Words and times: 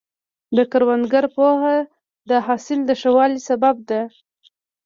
د 0.57 0.57
کروندګر 0.71 1.25
پوهه 1.35 1.75
د 2.29 2.31
حاصل 2.45 2.79
د 2.85 2.91
ښه 3.01 3.11
والي 3.15 3.39
سبب 3.49 3.75
ده. 3.89 4.01